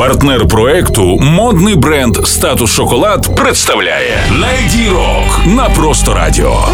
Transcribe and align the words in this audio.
Партнер 0.00 0.48
проекту 0.48 1.18
модний 1.20 1.74
бренд 1.74 2.16
Статус 2.26 2.72
Шоколад 2.72 3.36
представляє 3.36 4.18
Леді 4.32 4.88
Рок 4.88 5.40
на 5.46 5.68
просто 5.68 6.14
радіо. 6.14 6.64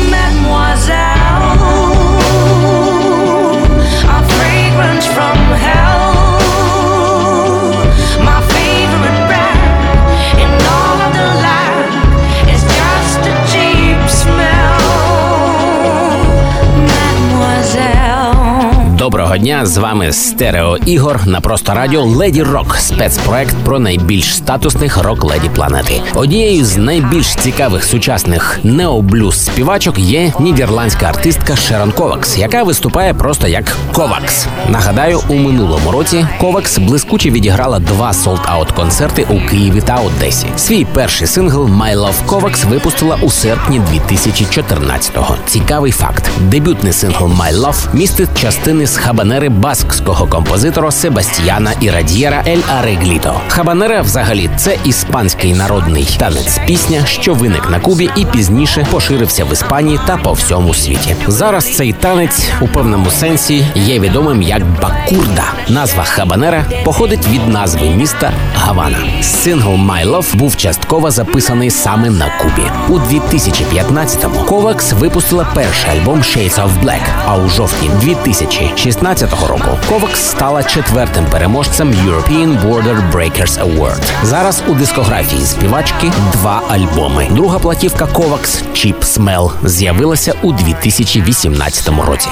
Дня! 19.46 19.66
З 19.66 19.76
вами 19.76 20.12
Стерео 20.12 20.76
Ігор 20.76 21.26
на 21.26 21.40
просто 21.40 21.74
радіо 21.74 22.02
Леді 22.02 22.42
Рок, 22.42 22.76
спецпроект 22.76 23.56
про 23.64 23.78
найбільш 23.78 24.34
статусних 24.36 24.98
рок 25.02 25.24
леді 25.24 25.50
планети. 25.54 26.02
Однією 26.14 26.64
з 26.64 26.76
найбільш 26.76 27.34
цікавих 27.34 27.84
сучасних 27.84 28.60
необлюз 28.62 29.44
співачок 29.44 29.98
є 29.98 30.32
нідерландська 30.40 31.06
артистка 31.06 31.56
Шерон 31.56 31.92
Ковакс, 31.92 32.38
яка 32.38 32.62
виступає 32.62 33.14
просто 33.14 33.48
як 33.48 33.76
Ковакс. 33.92 34.46
Нагадаю, 34.68 35.20
у 35.28 35.34
минулому 35.34 35.90
році 35.90 36.26
Ковакс 36.40 36.78
блискуче 36.78 37.30
відіграла 37.30 37.78
два 37.78 38.10
sold-out 38.10 38.74
концерти 38.74 39.26
у 39.30 39.48
Києві 39.50 39.80
та 39.80 39.96
Одесі. 39.96 40.46
Свій 40.56 40.84
перший 40.84 41.26
сингл 41.26 41.64
«My 41.64 41.96
Love 41.96 42.26
Kovacs» 42.26 42.68
випустила 42.68 43.18
у 43.22 43.30
серпні 43.30 43.80
2014-го. 43.80 45.36
Цікавий 45.46 45.92
факт: 45.92 46.30
дебютний 46.40 46.92
сингл 46.92 47.24
«My 47.24 47.54
Love» 47.54 47.94
містить 47.94 48.40
частини 48.40 48.86
з 48.86 48.96
хабанери 49.36 49.48
баскського 49.48 50.26
композитора 50.26 50.90
Себастьяна 50.90 51.72
Ірадієра 51.80 52.44
El 52.46 52.62
Arreglito. 52.78 53.40
Хабанера, 53.48 54.02
взагалі, 54.02 54.50
це 54.56 54.76
іспанський 54.84 55.54
народний 55.54 56.08
танець 56.18 56.60
пісня, 56.66 57.06
що 57.06 57.34
виник 57.34 57.70
на 57.70 57.80
Кубі 57.80 58.10
і 58.16 58.24
пізніше 58.24 58.86
поширився 58.90 59.44
в 59.44 59.52
Іспанії 59.52 60.00
та 60.06 60.16
по 60.16 60.32
всьому 60.32 60.74
світі. 60.74 61.16
Зараз 61.26 61.76
цей 61.76 61.92
танець 61.92 62.48
у 62.60 62.68
певному 62.68 63.10
сенсі 63.10 63.66
є 63.74 64.00
відомим 64.00 64.42
як 64.42 64.62
бакурда. 64.82 65.44
Назва 65.68 66.04
хабанера 66.04 66.64
походить 66.84 67.28
від 67.28 67.48
назви 67.48 67.90
міста 67.90 68.32
Гавана. 68.54 68.98
Сингл 69.22 69.74
«My 69.74 70.10
Love» 70.10 70.36
був 70.36 70.56
частково 70.56 71.10
записаний 71.10 71.70
саме 71.70 72.10
на 72.10 72.26
Кубі. 72.38 72.70
У 72.88 72.98
2015-му 72.98 74.44
Ковакс 74.44 74.92
випустила 74.92 75.46
перший 75.54 75.90
альбом 75.90 76.18
«Shades 76.18 76.54
of 76.54 76.84
Black», 76.84 77.02
а 77.26 77.36
у 77.36 77.48
жовтні 77.48 77.90
2016 78.00 79.15
року 79.22 79.78
Ковакс 79.88 80.20
стала 80.30 80.62
четвертим 80.62 81.26
переможцем 81.26 81.90
European 81.90 82.62
Border 82.62 83.12
Breakers 83.12 83.58
Award. 83.58 84.02
Зараз 84.22 84.62
у 84.68 84.74
дискографії 84.74 85.40
співачки 85.42 86.12
два 86.32 86.62
альбоми. 86.68 87.26
Друга 87.30 87.58
платівка 87.58 88.06
Ковакс 88.06 88.62
«Cheap 88.62 88.98
Smell» 89.00 89.50
з'явилася 89.64 90.34
у 90.42 90.52
2018 90.52 91.88
році. 92.08 92.28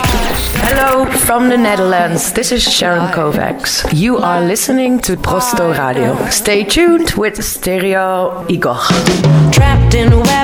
Hello 0.64 1.06
from 1.26 1.50
the 1.50 1.58
Netherlands. 1.58 2.22
This 2.38 2.52
is 2.52 2.62
Sharon 2.76 3.06
Kovacs. 3.16 3.72
You 4.04 4.12
are 4.30 4.42
listening 4.52 4.92
to 5.06 5.12
Prosto 5.26 5.64
Radio. 5.82 6.10
Stay 6.30 6.60
tuned 6.76 7.10
with 7.22 7.36
Stereo 7.52 8.08
Igor. 8.48 8.80
Trapped 9.56 9.94
in 10.00 10.06
a 10.18 10.20
web 10.30 10.43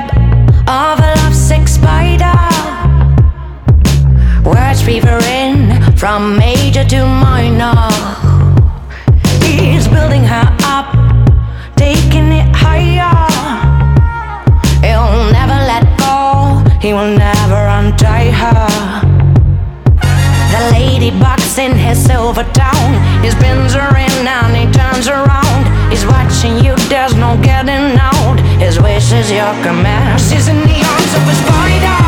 his 21.90 22.04
silver 22.04 22.44
town. 22.54 22.90
He 23.22 23.30
spins 23.30 23.74
in 23.74 24.26
and 24.38 24.54
he 24.54 24.64
turns 24.70 25.08
around. 25.08 25.62
He's 25.90 26.06
watching 26.06 26.64
you, 26.64 26.74
there's 26.88 27.14
no 27.16 27.36
getting 27.42 27.98
out. 27.98 28.38
His 28.64 28.80
wish 28.80 29.12
is 29.12 29.30
your 29.30 29.52
command. 29.66 30.20
She's 30.20 30.46
in 30.46 30.60
the 30.70 30.78
arms 30.92 31.12
of 31.18 31.24
a 31.32 31.36
spider. 31.42 32.00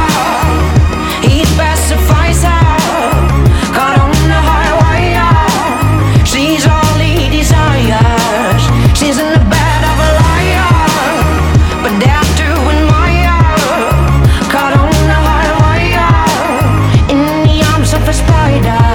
He 1.27 1.43
pacifies 1.59 2.43
her. 2.47 2.69
Caught 3.77 3.99
on 4.05 4.15
the 4.33 4.41
high 4.51 4.73
wire. 4.83 5.35
She's 6.31 6.65
all 6.75 6.97
he 7.03 7.29
desires. 7.39 8.63
She's 8.99 9.19
in 9.19 9.31
the 9.37 9.45
bed 9.53 9.81
of 9.91 9.97
a 10.09 10.11
liar. 10.21 10.71
But. 11.83 11.95
Caught 14.53 14.75
on 14.83 14.95
high 15.29 15.53
wire. 15.63 16.13
In 17.13 17.23
the 17.47 17.57
arms 17.73 17.93
of 17.95 18.07
a 18.07 18.13
spider. 18.13 18.92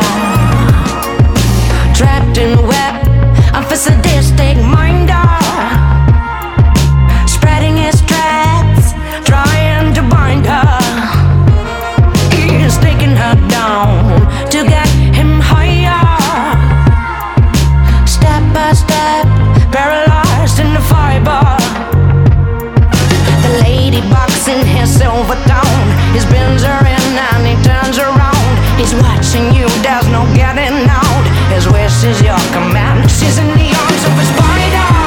There's 29.82 30.08
no 30.10 30.26
getting 30.36 30.88
out. 30.90 31.24
His 31.50 31.68
wish 31.68 32.04
is 32.04 32.22
your 32.22 32.38
command. 32.54 33.10
She's 33.10 33.38
in 33.38 33.48
the 33.48 33.70
arms 33.74 34.04
of 34.06 34.14
a 34.20 34.26
spider. 34.26 35.07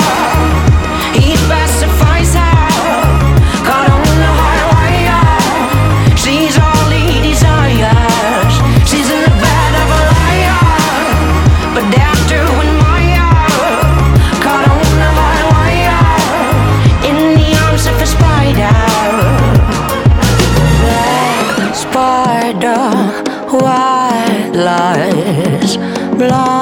Blind 26.21 26.60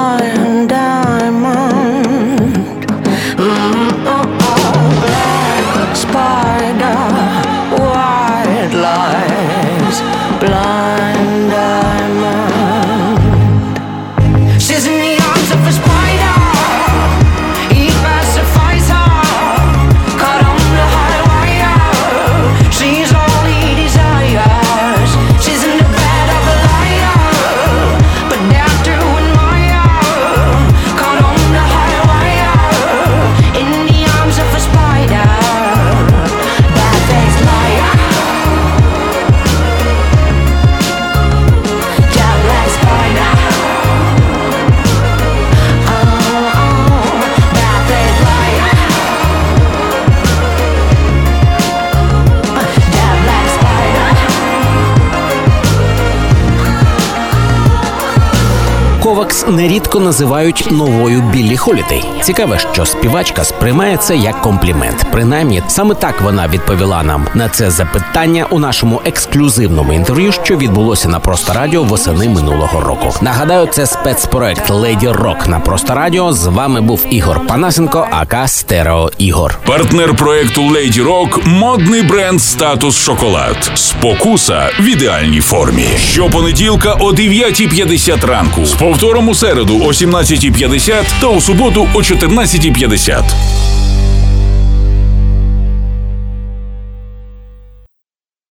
Ковакс 59.09 59.45
нерідко 59.47 59.99
називають 59.99 60.67
новою 60.71 61.21
Біллі 61.21 61.57
Холідей. 61.57 62.03
Цікаве, 62.21 62.59
що 62.73 62.85
співачка 62.85 63.43
сприймає 63.43 63.97
це 63.97 64.15
як 64.17 64.41
комплімент. 64.41 65.05
Принаймні, 65.11 65.63
саме 65.67 65.95
так 65.95 66.21
вона 66.21 66.47
відповіла 66.47 67.03
нам 67.03 67.27
на 67.33 67.49
це 67.49 67.71
запитання 67.71 68.45
у 68.49 68.59
нашому 68.59 69.01
ексклюзивному 69.05 69.93
інтерв'ю, 69.93 70.31
що 70.31 70.57
відбулося 70.57 71.09
на 71.09 71.19
просто 71.19 71.53
радіо 71.53 71.83
восени 71.83 72.29
минулого 72.29 72.81
року. 72.81 73.13
Нагадаю, 73.21 73.67
це 73.67 73.85
спецпроект 73.85 74.69
Леді 74.69 75.07
Рок 75.07 75.47
на 75.47 75.59
просто 75.59 75.95
радіо. 75.95 76.33
З 76.33 76.47
вами 76.47 76.81
був 76.81 77.05
Ігор 77.09 77.47
Панасенко, 77.47 78.07
ака 78.11 78.47
Стерео 78.47 79.11
Ігор. 79.17 79.59
Партнер 79.65 80.15
проекту 80.15 80.61
Lady 80.61 81.05
Rock– 81.05 81.39
модний 81.47 82.01
бренд 82.01 82.41
Статус 82.41 82.97
Шоколад. 82.97 83.71
Спокуса 83.75 84.69
в 84.79 84.83
ідеальній 84.83 85.41
формі. 85.41 85.87
Щопонеділка 85.97 86.93
о 86.93 87.11
9.50 87.11 88.25
ранку. 88.25 88.65
З 88.65 88.73
повтором 88.99 89.29
у 89.29 89.33
середу 89.33 89.75
о 89.75 89.91
17.50 89.91 91.05
та 91.21 91.27
у 91.29 91.39
суботу 91.39 91.87
о 91.95 91.99
14.50. 91.99 93.78